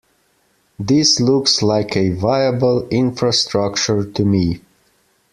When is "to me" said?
4.03-4.61